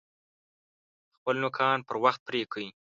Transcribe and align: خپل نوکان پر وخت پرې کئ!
خپل 1.15 1.35
نوکان 1.43 1.77
پر 1.87 1.95
وخت 2.03 2.21
پرې 2.27 2.41
کئ! 2.51 2.67